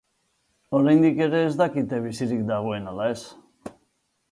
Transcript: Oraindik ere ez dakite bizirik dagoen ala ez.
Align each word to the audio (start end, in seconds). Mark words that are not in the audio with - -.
Oraindik 0.77 1.21
ere 1.25 1.41
ez 1.49 1.51
dakite 1.59 2.01
bizirik 2.07 2.43
dagoen 2.51 2.91
ala 2.93 3.09
ez. 3.17 3.21